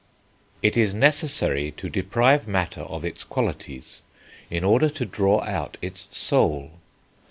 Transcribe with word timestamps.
"It 0.63 0.75
is 0.77 0.95
necessary 0.95 1.69
to 1.73 1.87
deprive 1.87 2.47
matter 2.47 2.81
of 2.81 3.05
its 3.05 3.23
qualities 3.23 4.01
in 4.49 4.63
order 4.63 4.89
to 4.89 5.05
draw 5.05 5.43
out 5.43 5.77
its 5.79 6.07
soul.... 6.09 6.71